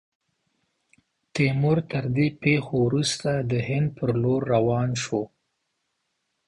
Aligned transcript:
تیمور، 1.33 1.77
تر 1.91 2.05
دې 2.15 2.27
پیښو 2.43 2.75
وروسته، 2.87 3.29
د 3.51 3.53
هند 3.67 3.87
پر 3.97 4.09
لور 4.21 4.41
روان 4.53 4.89
سو. 5.03 5.21